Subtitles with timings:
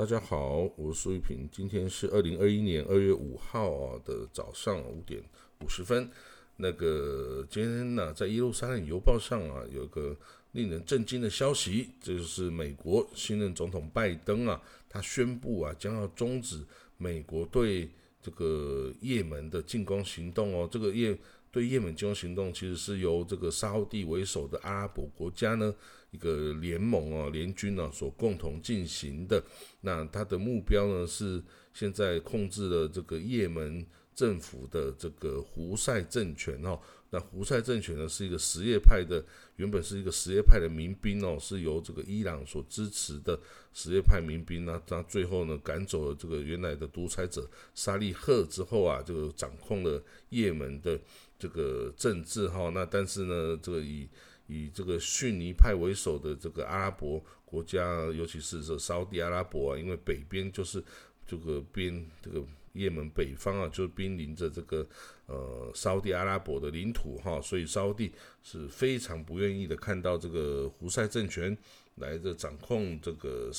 [0.00, 1.46] 大家好，我是苏玉平。
[1.52, 5.22] 今天是二零二一年二月五号的早上五点
[5.62, 6.10] 五十分。
[6.56, 10.16] 那个今天呢，在耶路撒冷邮报上啊，有个
[10.52, 14.58] 令人震惊的消息，这就是美国新任总统拜登啊，
[14.88, 16.64] 他宣布啊，将要终止
[16.96, 17.86] 美国对
[18.22, 20.66] 这个也门的进攻行动哦。
[20.72, 21.14] 这个也
[21.50, 25.74] 对也门进攻行动，其实是由这个沙地为首的阿拉伯国家呢。
[26.12, 29.40] 一个联盟啊，联军呢所共同进行的，
[29.82, 31.40] 那它的目标呢是
[31.72, 36.76] 现在控制了这个也门政府的这个胡塞政权哦。
[37.10, 43.38] 那胡塞政权呢是一个什叶派的，原本是一个什叶派的民兵哦，是由这个伊朗所支持的
[43.72, 44.82] 什叶派民兵呢。
[44.84, 51.00] 他最后呢赶走了这个原来的独裁者沙利赫之后啊，就掌控了也门的
[51.40, 52.70] 这个政治哈。
[52.72, 54.08] 那但是呢，这个以
[54.46, 60.84] 以这个逊尼派为首的这个阿拉伯国家，尤其是这沙地阿拉伯啊，因为北边就是
[61.26, 64.86] 这个边这个也门北方啊，就是濒临着这个
[65.26, 71.56] 呃沙地阿拉伯的领土哈，所以沙地是非常不愿意的看到这个胡塞政权
[71.96, 73.50] 来这掌控这个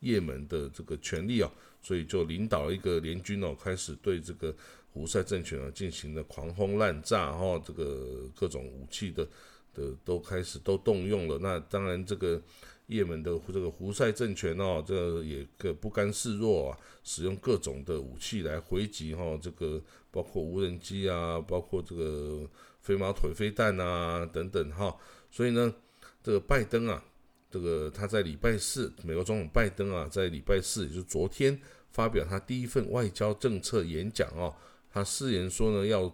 [0.00, 4.54] 也门的这个权利啊，所以就领导一个联军哦，开始对这个
[4.92, 9.26] 胡塞政权啊进行了狂轰滥炸哈，这个各种武器的。
[9.72, 12.42] 的都开始都动用了，那当然这个
[12.88, 24.92] 也门的这个胡塞政权哦，这个也个不甘示弱啊，使用各种的武器来回击哈，这个包括无人机啊，包括这个飞毛腿飞弹啊等等哈，
[25.30, 25.72] 所以呢，
[26.20, 27.04] 这个拜登啊，
[27.50, 34.54] 这个他在礼拜四，美国总统拜登啊，在礼拜四，也就是昨天发表他第一份外交政策演讲哦，
[34.90, 36.12] 他誓言说呢要。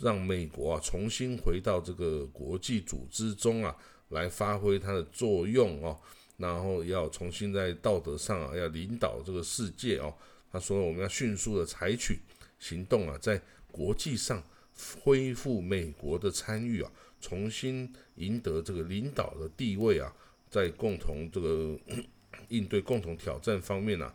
[0.00, 3.72] 让美国啊重新回到这个国际组织中啊，
[4.08, 5.96] 来发挥它的作用哦，
[6.38, 10.12] 然后要重新在道德上啊，要领导这个世界哦。
[10.50, 12.18] 他说我们要迅速的采取
[12.58, 13.40] 行动啊，在
[13.70, 14.42] 国际上
[15.00, 16.90] 恢复美国的参与啊，
[17.20, 20.12] 重新赢得这个领导的地位啊，
[20.50, 21.78] 在共同这个
[22.48, 24.12] 应对共同挑战方面呢，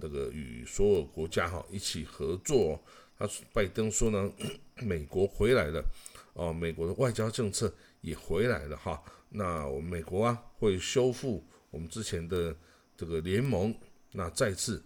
[0.00, 2.80] 这个与所有国家哈一起合作。
[3.16, 4.30] 他拜登说呢，
[4.82, 5.84] 美国回来了，
[6.32, 9.00] 哦，美国的外交政策也回来了哈。
[9.28, 12.56] 那我们美国啊，会修复我们之前的
[12.96, 13.74] 这个联盟，
[14.12, 14.82] 那再次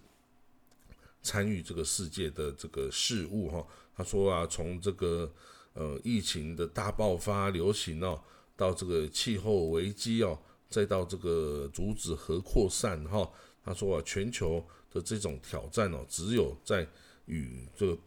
[1.21, 3.65] 参与这个世界的这个事务哈。
[3.95, 5.31] 他说啊，从这个
[5.73, 8.21] 呃疫情的大爆发、流行哦，
[8.55, 13.29] 到这个气候危机哦，再到这个阻止核扩散哈。
[13.61, 16.87] 他说啊，全球的这种挑战哦，只有在
[17.25, 17.97] 与这个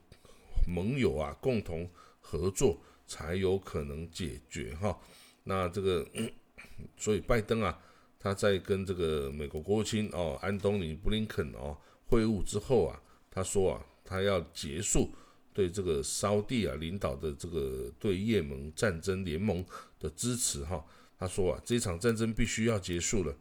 [0.67, 1.89] 盟友啊，共同
[2.21, 4.99] 合作才有可能解决哈。
[5.45, 6.07] 那这个，
[6.97, 7.79] 所以拜登啊，
[8.19, 15.11] 他在跟这个美国国务卿哦，安东尼布林肯哦会晤之后啊，他说啊，他要结束
[15.53, 19.65] 对这个沙地啊领导的这个对也门战争联盟
[20.01, 20.85] 的支持哈。
[21.23, 23.37] 他说啊，这场战争必须要结束了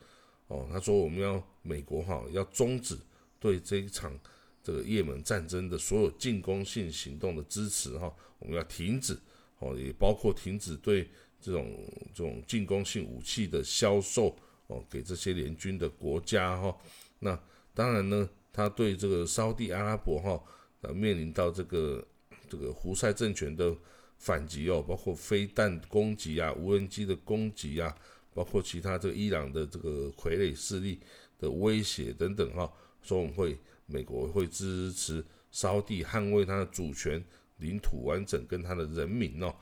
[0.48, 0.68] 哦。
[0.72, 2.98] 他说我们要美国哈要终止
[3.40, 4.18] 对这一场。
[4.64, 9.18] 这个也门战争的所有进攻性行动的支持哈，我们要停止
[9.58, 11.10] 哦，也包括停止对
[11.42, 11.84] 这种
[12.14, 14.38] 这种进攻性武器的销售
[14.68, 16.78] 哦，给这些联军的国家哈。
[17.18, 17.44] 那
[17.74, 20.40] 当然呢，他对这个沙地阿拉伯哈，
[20.82, 22.08] 呃，面临到这个
[22.48, 23.76] 这个胡塞政权的
[24.22, 27.94] 反击哦，包括飞弹攻击啊、无人机的攻击啊，
[28.34, 31.00] 包括其他这个伊朗的这个傀儡势力
[31.38, 32.72] 的威胁等等哈，
[33.02, 33.58] 说我们会。
[33.88, 35.22] 美国会支持
[35.52, 37.22] 沙地捍卫它的主权、
[37.58, 39.54] 领土完整跟它的人民哦。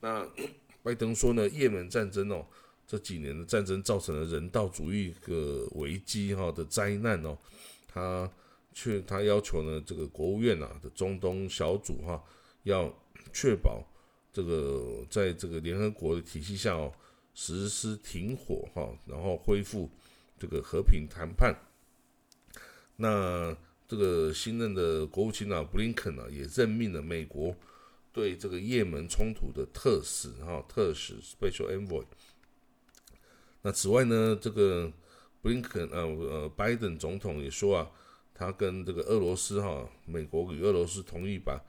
[0.00, 0.22] 那
[0.84, 2.44] 拜登说呢，也门战争哦，
[2.86, 7.38] 这几年的战争造成了人道主义个危机哈的灾难哦。
[7.88, 8.30] 他
[8.74, 12.22] 却他要求呢，这个国务院啊的中东小组哈，
[12.64, 12.94] 要
[13.32, 13.82] 确保
[14.32, 16.92] 这个在这个联合国的体系下哦，
[17.34, 19.90] 实施停火哈，然后恢复
[20.38, 21.54] 这个和平谈判。
[22.96, 23.56] 那
[23.88, 27.54] 这个新任的国务卿啊，布林肯啊，也任命了美国
[28.12, 32.04] 对这个也门冲突的特使哈，特使 （Special Envoy）。
[33.62, 34.92] 那此外呢，这个
[35.42, 37.90] 布林肯呃呃，拜登总统也说啊，
[38.32, 41.60] 他跟这个俄罗斯哈，美国与俄罗斯同意把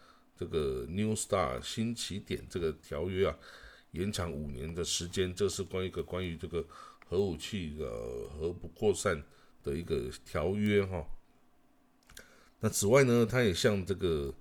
[0.41, 3.37] 这个 New Star 新起点这个条约啊，
[3.91, 5.35] 延长五年的时间。
[5.35, 6.65] 这是关于一个关于这个
[7.07, 7.87] 核武器的
[8.29, 9.23] 核不扩散
[9.63, 11.05] 的一个条约哈。
[12.59, 14.33] 那此外呢，他也向这个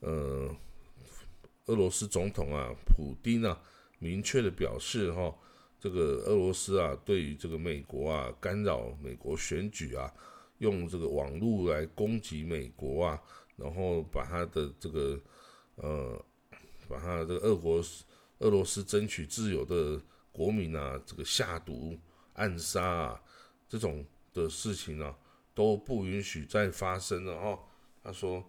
[0.00, 0.54] 呃
[1.64, 3.58] 俄罗斯总统啊普京啊
[3.98, 5.34] 明确的表示哈，
[5.80, 10.12] 这个俄罗斯啊对于这个美国啊干扰美国选举啊，
[10.58, 13.22] 用这个网络来攻击美国啊，
[13.60, 15.20] 然后把他的这个
[15.76, 16.24] 呃，
[16.88, 17.84] 把他这个俄国
[18.38, 20.00] 俄罗斯争取自由的
[20.32, 21.98] 国民啊，这个下毒
[22.32, 23.22] 暗杀啊，
[23.68, 25.14] 这种的事情呢，
[25.54, 27.58] 都不允许再发生了哦。
[28.02, 28.42] 他说，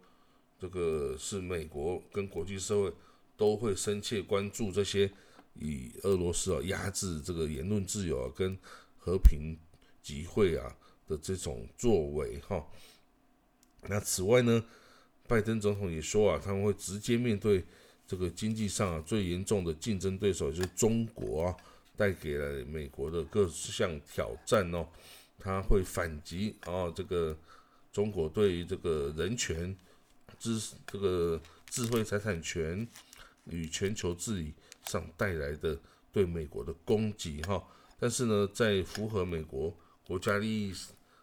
[0.58, 2.94] 这个是美国跟国际社会
[3.36, 5.12] 都会深切关注这些
[5.56, 8.58] 以俄罗斯啊压制这个言论自由啊跟
[8.98, 9.58] 和平
[10.02, 10.76] 集会啊。
[11.08, 12.66] 的这种作为哈，
[13.82, 14.64] 那此外呢，
[15.32, 17.64] 拜登总统也说啊，他们会直接面对
[18.06, 21.56] 这个经济上啊最严重的竞争对手，就是中国啊，
[21.96, 24.86] 带给了美国的各项挑战哦，
[25.40, 27.34] 他会反击啊，这个
[27.94, 29.74] 中国对于这个人权、
[30.38, 32.86] 知这个智慧财产权
[33.46, 35.80] 与全球治理上带来的
[36.12, 37.66] 对美国的攻击哈，
[37.98, 39.74] 但是呢，在符合美国
[40.06, 40.74] 国家利益。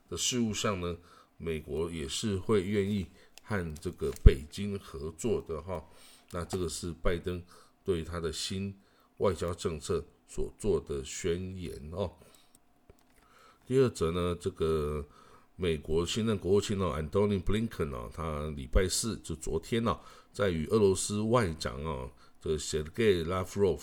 [0.08, 0.96] 的事务上呢，
[1.36, 3.06] 美国也是会愿意
[3.48, 5.82] 和这个北京合作的哈。
[6.30, 7.42] 那这个是拜登
[7.82, 8.74] 对他的新
[9.16, 12.12] 外交政策所做的宣言哦。
[13.66, 15.04] 第二则呢，这个
[15.56, 19.98] 美国新任国务卿哦，Antony Blinken 哦，他礼拜四就昨天呢，
[20.32, 22.10] 在与俄罗斯外长哦，
[22.40, 23.80] 这 Sergey Lavrov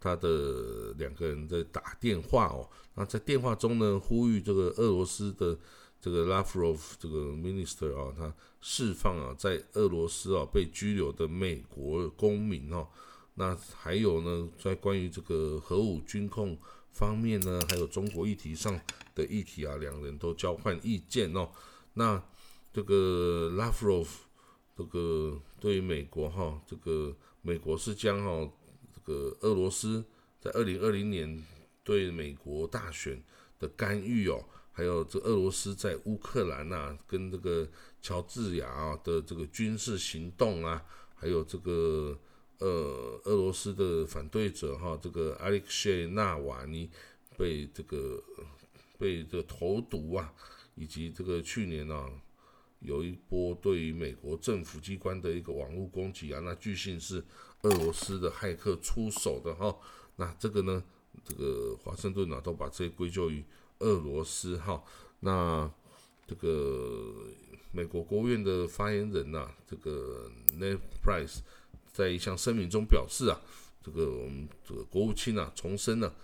[0.00, 2.68] 他的两个人在打电话哦。
[2.94, 5.56] 那在电话中呢，呼吁这个俄罗斯的
[6.00, 12.86] 这个拉夫罗夫这个 minister 啊，他释放啊在俄罗斯啊被拘留的美国公民哦。
[13.34, 16.56] 那还有呢，在关于这个核武军控
[16.92, 18.80] 方面呢，还有中国议题上
[19.14, 21.48] 的议题啊，两人都交换意见哦。
[21.94, 22.22] 那
[22.72, 24.24] 这个拉夫罗夫
[24.76, 28.52] 这个对于美国哈，这个美国是将哈
[28.94, 30.04] 这个俄罗斯
[30.40, 31.44] 在二零二零年。
[31.86, 33.22] 对美国大选
[33.60, 34.44] 的干预哦，
[34.76, 37.66] 还有这俄罗斯在乌克兰呐，跟这个
[38.02, 40.84] 乔治亚的这个军事行动啊，
[41.14, 42.14] 还有这个
[42.58, 46.90] 呃俄罗斯的反对者哈，这个阿列克谢纳瓦尼
[47.38, 48.22] 被这个
[48.98, 50.30] 被这个投毒啊，
[50.74, 52.12] 以及这个去年呢
[52.80, 57.24] 有一波对于美国政府机关的一个网络攻击啊，那据信是
[57.62, 59.74] 俄罗斯的骇客出手的哈，
[60.16, 60.84] 那这个呢？
[61.24, 63.42] 这个华盛顿呢，都把这些归咎于
[63.80, 64.82] 俄罗斯哈。
[65.20, 65.70] 那
[66.26, 67.14] 这个
[67.72, 71.38] 美国国务院的发言人呐，这个 Ned Price
[71.92, 73.40] 在一项声明中表示啊，
[73.82, 76.14] 这个我们这个国务卿啊，重申了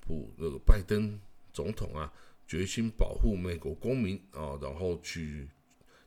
[0.00, 1.18] 不那个拜登
[1.52, 2.12] 总统啊，
[2.46, 5.48] 决心保护美国公民啊，然后去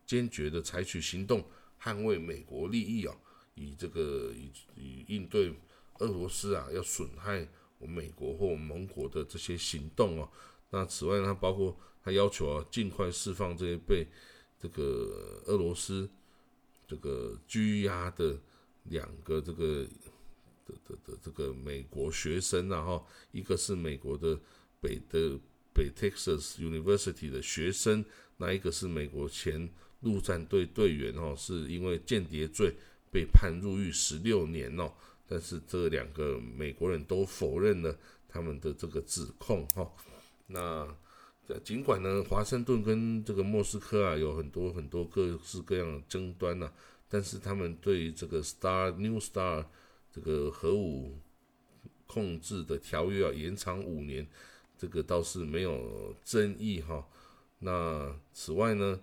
[0.06, 1.44] 坚决的采取行动
[1.82, 3.16] 捍卫美国利益啊，
[3.56, 5.54] 以这个以以应对
[6.00, 7.48] 俄罗斯啊要损害
[7.80, 7.96] 我们。
[7.96, 10.28] 美国或我们盟国的这些行动哦，
[10.74, 14.08] 那此外呢，包括他要求啊，尽快释放这些被
[14.60, 16.10] 这个俄罗斯
[16.88, 18.36] 这个拘押的
[18.86, 19.86] 两个这个
[20.66, 24.36] 的的的这个美国学生啊，哈，一个是美国的
[24.81, 25.38] 北的
[25.75, 28.04] 北 Texas University 的学生，
[28.38, 29.70] 那一个是美国前
[30.02, 32.74] 陆战队队员哦，是因为间谍罪
[33.12, 34.92] 被判入狱十六年哦。
[35.28, 37.96] 但是这两个美国人都否认了
[38.28, 39.88] 他们的这个指控，哈。
[40.48, 40.88] 那
[41.63, 46.72] 尽管呢，华盛顿跟这个莫斯科啊有很多很多各式各样的争端呢，
[47.10, 49.65] 但是他们对于这个 Star New Star
[50.12, 51.20] 这个核武
[52.08, 54.27] 控制的条约啊延长五年，
[54.77, 57.08] 这个倒是没有争议，哈。
[57.60, 59.00] 那此外呢，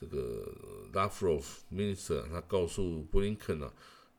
[0.00, 0.54] 这个
[0.92, 3.72] Lavrov Minister 他告诉布林肯啊。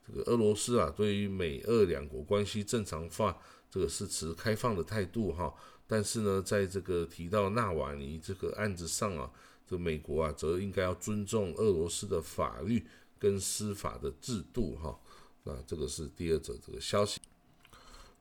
[0.05, 3.37] 这个俄罗斯啊，对于美俄两国关系正常化，
[3.71, 5.53] 这个是持开放的态度哈。
[5.87, 9.29] 但是呢，在这个提到纳瓦尼这个案子上啊，
[9.67, 12.85] 这美国啊，则应该要尊重俄罗斯的法律
[13.19, 14.97] 跟司法的制度哈。
[15.43, 17.19] 那这个是第二则这个消息。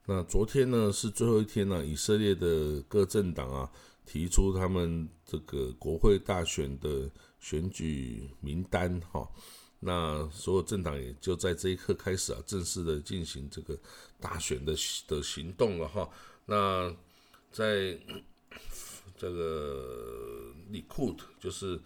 [0.07, 3.71] 那昨天呢是最后一天呢，以色列的各政党啊
[4.04, 9.28] 提出他们这个国会大选的选举名单哈。
[9.78, 13.78] 那所有政党也就在这一刻开始啊，正式的进行这个
[14.21, 14.75] 大选的
[15.07, 16.09] 的行动了哈。
[16.47, 16.92] 那
[17.53, 17.99] 在
[19.17, 21.79] 这个里库特，就是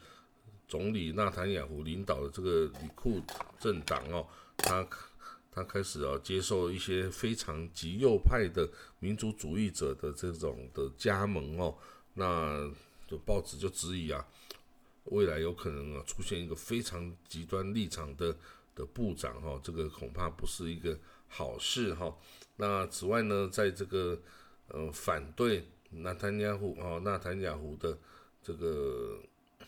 [0.69, 4.89] 总理纳坦雅胡领导的这个里库特政党哦，他
[5.51, 8.67] 他开始啊接受一些非常极右派的
[9.01, 11.77] 民族主义者的这种的加盟哦，
[12.15, 12.71] 那
[13.07, 14.27] 就报纸就质疑啊。
[15.05, 18.37] 未来有可能啊出现一个非常极端立场的
[18.75, 22.17] 的部长哈，这个恐怕不是一个好事哈。
[22.57, 24.21] 那此外呢，在这个
[24.69, 27.97] 呃反对纳坦雅胡啊纳坦雅胡的
[28.43, 29.19] 这个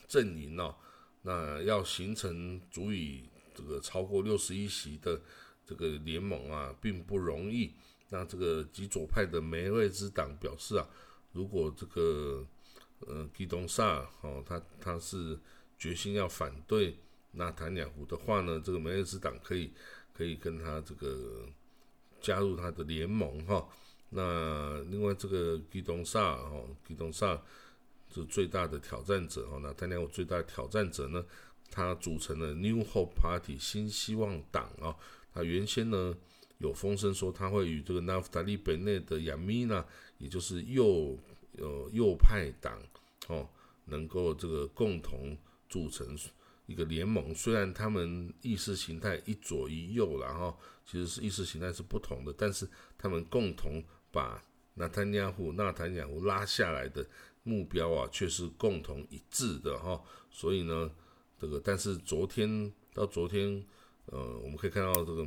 [0.06, 0.74] 阵营哦，
[1.22, 5.20] 那要形成足以这个超过六十一席的
[5.64, 7.72] 这个联盟啊，并不容易。
[8.10, 10.88] 那这个极左派的梅瑞兹党表示啊，
[11.32, 12.46] 如果这个
[13.00, 15.38] 呃基东萨哦，他他是
[15.78, 16.96] 决心要反对
[17.32, 19.72] 纳坦雅胡的话呢，这个梅瑞兹党可以
[20.14, 21.46] 可以跟他这个
[22.20, 23.68] 加入他的联盟哈。
[24.10, 27.40] 那另外这个基东萨哦，基东萨
[28.14, 31.24] 是最大的挑战者哦，那坦雅胡最大的挑战者呢，
[31.70, 34.96] 他组成了 New Hope Party 新希望党啊，
[35.32, 36.16] 他原先呢。
[36.60, 39.86] 有风声说他会与这个纳夫达利本内的亚米娜，
[40.18, 41.16] 也就是右
[41.56, 42.82] 呃右派党
[43.28, 43.48] 哦，
[43.84, 45.38] 能够这个共同
[45.68, 46.18] 组成
[46.66, 47.32] 一个联盟。
[47.32, 53.80] 虽然他们意识形态一左一右然后，其实是意识形态是不同的，但是他们共同
[54.18, 54.42] 把
[54.74, 57.06] 纳坦亚胡纳坦雅胡拉下来的
[57.42, 60.02] 目标啊，却是共同一致的哈。
[60.30, 60.90] 所以呢，
[61.38, 63.64] 这个但是昨天到昨天，
[64.06, 65.26] 呃，我们可以看到这个。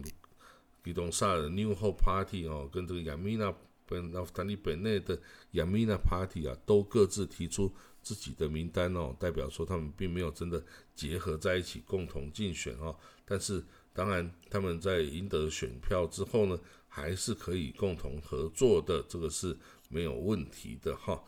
[0.83, 3.53] 比东萨的 New Hope Party 哦，跟这个亚米娜
[3.85, 5.15] 本纳夫坦利本内的
[5.51, 7.71] 亚米娜 Party 啊，都各自提出
[8.01, 10.63] 自己的名单哦，代表说他们并没有真的
[10.95, 12.97] 结合在一起共同竞选哦。
[13.25, 16.59] 但是当然，他们在赢得选票之后呢，
[16.93, 19.57] 还是可以共同合作的，这个是
[19.87, 21.23] 没有问题的哈。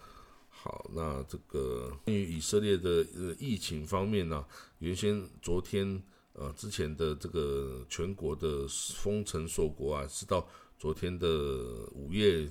[0.50, 4.46] 好，那这个关于以色列的呃疫情方面呢，
[4.79, 6.03] 原先昨天。
[6.36, 10.43] 呃，之前的这个全国的封城锁国啊，是到
[10.79, 11.27] 昨天的
[11.91, 12.50] 午夜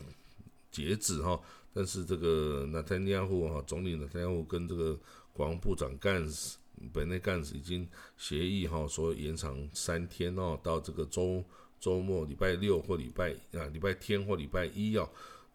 [0.71, 1.41] 截止哈。
[1.75, 4.97] 但是这个纳坦尼亚胡哈总理纳坦尼亚胡跟这个
[5.33, 6.57] 国防部长干事
[6.93, 11.43] 本内干事已经协议哈，说延长三天哦，到这个周
[11.83, 15.07] 周末礼拜六或礼拜啊礼拜天或礼拜一哦。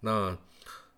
[0.02, 0.38] 那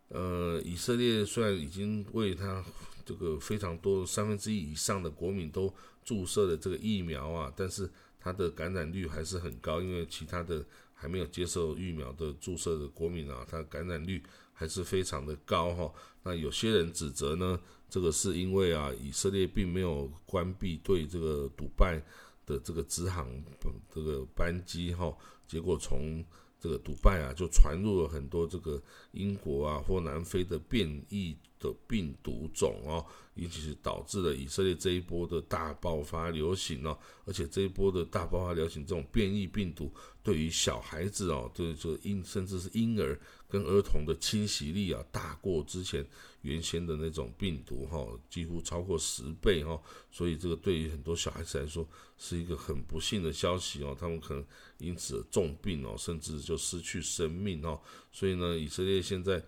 [0.10, 2.62] 呃，以色列虽然已经为他
[3.06, 5.74] 这个非常多三分之一以上的国民都。
[6.02, 7.88] 注射了这个疫苗啊，但是
[8.20, 15.94] 它的感染率还是很高，因为其他的还没有接受疫苗的注射的国民啊，它感染率还是非常的高哈。
[16.24, 17.60] 那有些人指责呢，
[17.92, 22.02] 这个是因为啊，以色列并没有关闭对这个赌拜
[22.50, 23.30] 的这个直航
[23.94, 25.16] 这个班机哈，
[25.48, 26.26] 结果从
[26.60, 33.06] 这个迪拜啊就传入了很多这个英国啊或南非的变异的病毒种哦。
[33.36, 39.90] 因此是导致了以色列这一波的大爆发流行哦，而且这一波的大爆发流行这种变异病毒
[40.22, 46.06] 对于小孩子哦，对这婴甚至是婴儿跟儿童的侵袭力啊，大过之前
[46.42, 51.88] 原先的那种病毒哈，几乎超过十倍哈，所以这个对于很多小孩子来说
[52.18, 54.46] 是一个很不幸的消息哦，他们可能
[54.80, 57.80] 因此重病哦，甚至就失去生命哦，
[58.12, 59.42] 所以呢，以色列现在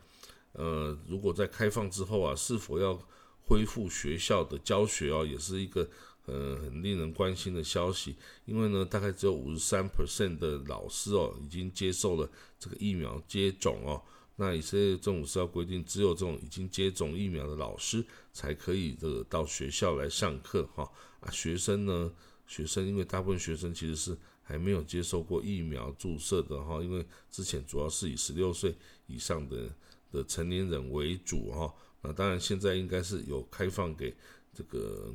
[0.53, 2.99] 呃，如果在开放之后啊，是否要
[3.43, 5.89] 恢复学校的教学哦，也是一个
[6.25, 8.15] 呃很令人关心的消息。
[8.45, 12.29] 因为呢，大概只有五十三 percent 的老师哦，已经接受了
[12.59, 14.01] 这个疫苗接种哦。
[14.37, 18.03] 那以色列政府是要规定，只有这种已经接种疫苗的老师
[18.33, 20.89] 才可以这个到学校来上课哈。
[21.19, 22.11] 啊，学生呢，
[22.47, 29.69] 学生因为大部分学生其实是还没有接受过疫苗注射的哈，因为之前主要是以十六岁以上的
[30.11, 31.73] 的成年人为主哈。
[32.01, 34.13] 那当然，现在应该是有开放给
[34.53, 35.13] 这个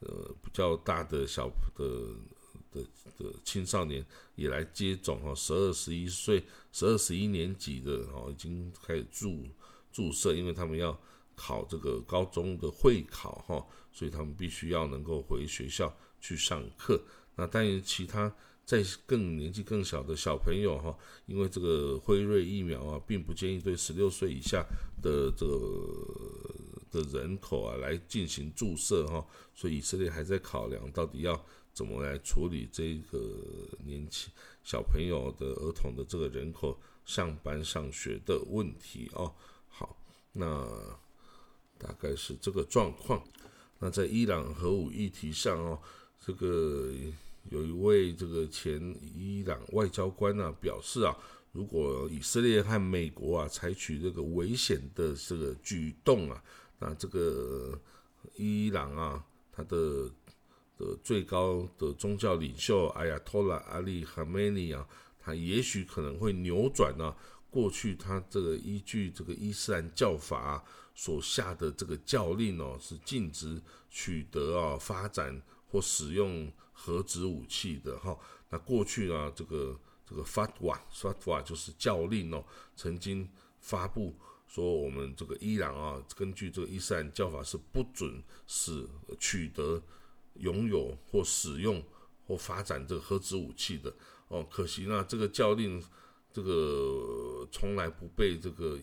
[0.00, 2.14] 呃比较大的小的
[2.72, 2.82] 的
[3.18, 4.04] 的青少年
[4.36, 6.42] 也来接种哈，十二十一岁、
[6.72, 9.44] 十二十一年级的哦，已经开始注
[9.92, 10.98] 注射，因为他们要
[11.34, 17.02] 考这个高中的会考哈，所以他们必须要能够回学校去上课。
[17.36, 18.34] 那当然，其他。
[18.70, 20.96] 在更年纪更小的小朋友哈，
[21.26, 24.64] 因为这个辉瑞疫苗啊，并不建议对十六岁以下
[25.02, 26.54] 的这个
[26.92, 33.18] 的人口啊来进行注射哈，所以以色列还在考量到底要怎么来处理这个
[33.84, 39.34] 年轻小朋友的儿童的这个人口上班上学的问题哦。
[39.68, 39.96] 好，
[40.32, 40.64] 那
[41.76, 43.20] 大概是这个状况。
[43.80, 45.82] 那在伊朗核武议题上哦，
[46.24, 46.92] 这个。
[47.48, 51.16] 有一位这个前伊朗外交官啊表示啊，
[51.52, 56.40] 如果以色列和美国啊采取这个危险的这个举动啊，
[56.78, 57.80] 那这个
[58.36, 60.08] 伊朗啊，他的
[60.76, 64.86] 的最高的宗教领袖艾亚托拉阿里哈梅尼啊，
[65.18, 67.12] 他也许可能会扭转呢
[67.48, 70.62] 过去他这个依据这个伊斯兰教法
[70.94, 76.52] 所下的这个教令哦，是禁止取得啊发展或使用。
[76.82, 78.16] 核子武器的哈，
[78.48, 82.42] 那过去啊，这个这个 fatwa fatwa 就是教令哦，
[82.74, 83.28] 曾经
[83.60, 84.14] 发布
[84.48, 89.82] 说我们这个伊朗啊，根据这个伊斯兰教法是不准使取得、
[90.36, 91.84] 拥有或使用
[92.26, 93.94] 或发展这个核子武器的
[94.28, 94.42] 哦。
[94.50, 95.82] 可惜呢，这个教令
[96.32, 98.78] 这个从来不被这个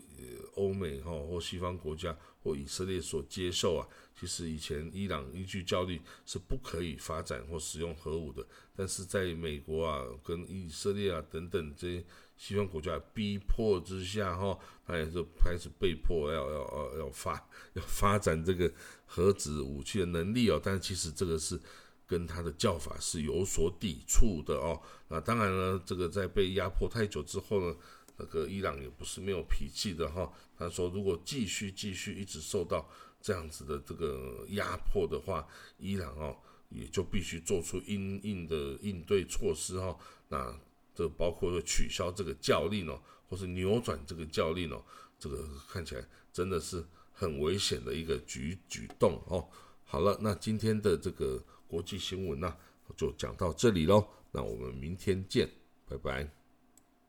[0.55, 3.87] 欧美哈或西方国家或以色列所接受啊。
[4.19, 8.43] 其实以前伊朗依据教令是不可以发展或使用核武的，
[8.75, 12.03] 但是在美国啊、跟以色列啊等等这些
[12.35, 17.33] 西方国家逼迫之下，哈，他也是开始被迫要要要要发
[17.73, 18.71] 要发展这个
[19.05, 20.59] 核子武器的能力哦。
[20.63, 21.59] 但其实这个是
[22.07, 24.81] 跟他的教法是有所抵触的哦。
[25.09, 27.75] 那当然了，这个在被压迫太久之后呢，
[28.15, 30.31] 那个伊朗也不是没有脾气的哈。
[30.57, 32.89] 他说，如果继续继续一直受到
[33.21, 35.45] 这样子的这个压迫的话，
[35.77, 36.35] 伊朗哦
[36.69, 39.95] 也就必须做出应应的应对措施哈。
[40.29, 40.57] 那
[40.95, 42.99] 这包括说取消这个教令哦，
[43.29, 44.81] 或是扭转这个教令哦，
[45.19, 46.83] 这个看起来真的是
[47.13, 49.47] 很危险的一个举举动哦。
[49.83, 52.55] 好了，那今天的这个国际新闻呢
[52.95, 54.07] 就讲到这里喽。
[54.31, 55.49] 那我们明天见，
[55.87, 56.46] 拜拜。